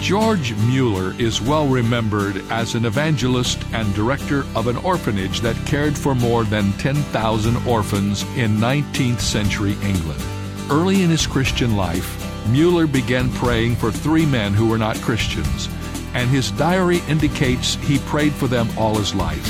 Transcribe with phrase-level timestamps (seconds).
[0.00, 5.96] George Mueller is well remembered as an evangelist and director of an orphanage that cared
[5.96, 10.20] for more than 10,000 orphans in 19th century England.
[10.70, 12.16] Early in his Christian life,
[12.48, 15.68] Mueller began praying for three men who were not Christians,
[16.14, 19.44] and his diary indicates he prayed for them all his life.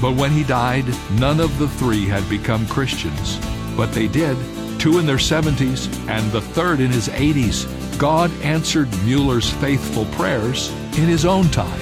[0.00, 0.86] But when he died,
[1.18, 3.36] none of the three had become Christians.
[3.76, 4.36] But they did,
[4.78, 7.66] two in their 70s and the third in his 80s.
[7.98, 11.80] God answered Mueller's faithful prayers in his own time.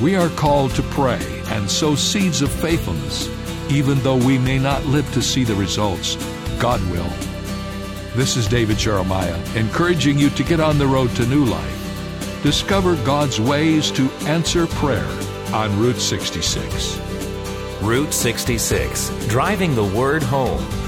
[0.00, 3.28] We are called to pray and sow seeds of faithfulness,
[3.70, 6.16] even though we may not live to see the results.
[6.58, 7.10] God will.
[8.14, 12.42] This is David Jeremiah, encouraging you to get on the road to new life.
[12.42, 15.08] Discover God's ways to answer prayer
[15.52, 16.98] on Route 66.
[17.82, 20.64] Route 66, driving the word home.